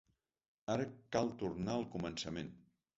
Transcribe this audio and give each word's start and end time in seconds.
Ara 0.77 0.87
cal 1.17 1.31
tornar 1.45 1.77
al 1.79 1.89
començament. 1.97 2.55